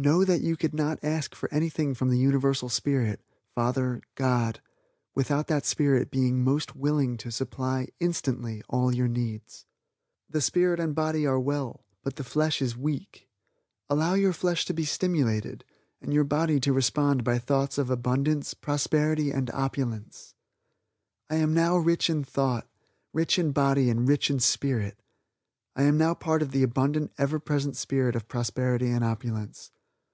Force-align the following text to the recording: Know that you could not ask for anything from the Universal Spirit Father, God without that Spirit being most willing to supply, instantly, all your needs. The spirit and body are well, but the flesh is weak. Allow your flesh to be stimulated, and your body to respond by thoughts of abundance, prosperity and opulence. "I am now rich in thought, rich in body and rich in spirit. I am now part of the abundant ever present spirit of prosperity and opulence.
Know 0.00 0.24
that 0.24 0.42
you 0.42 0.56
could 0.56 0.74
not 0.74 1.00
ask 1.02 1.34
for 1.34 1.52
anything 1.52 1.92
from 1.92 2.08
the 2.08 2.18
Universal 2.20 2.68
Spirit 2.68 3.20
Father, 3.56 4.00
God 4.14 4.60
without 5.12 5.48
that 5.48 5.66
Spirit 5.66 6.08
being 6.08 6.44
most 6.44 6.76
willing 6.76 7.16
to 7.16 7.32
supply, 7.32 7.88
instantly, 7.98 8.62
all 8.68 8.94
your 8.94 9.08
needs. 9.08 9.66
The 10.30 10.40
spirit 10.40 10.78
and 10.78 10.94
body 10.94 11.26
are 11.26 11.40
well, 11.40 11.84
but 12.04 12.14
the 12.14 12.22
flesh 12.22 12.62
is 12.62 12.76
weak. 12.76 13.28
Allow 13.90 14.14
your 14.14 14.32
flesh 14.32 14.64
to 14.66 14.72
be 14.72 14.84
stimulated, 14.84 15.64
and 16.00 16.14
your 16.14 16.22
body 16.22 16.60
to 16.60 16.72
respond 16.72 17.24
by 17.24 17.40
thoughts 17.40 17.76
of 17.76 17.90
abundance, 17.90 18.54
prosperity 18.54 19.32
and 19.32 19.50
opulence. 19.50 20.36
"I 21.28 21.34
am 21.38 21.52
now 21.52 21.76
rich 21.76 22.08
in 22.08 22.22
thought, 22.22 22.68
rich 23.12 23.36
in 23.36 23.50
body 23.50 23.90
and 23.90 24.06
rich 24.06 24.30
in 24.30 24.38
spirit. 24.38 25.02
I 25.74 25.82
am 25.82 25.98
now 25.98 26.14
part 26.14 26.40
of 26.40 26.52
the 26.52 26.62
abundant 26.62 27.10
ever 27.18 27.40
present 27.40 27.74
spirit 27.74 28.14
of 28.14 28.28
prosperity 28.28 28.90
and 28.90 29.02
opulence. 29.02 29.72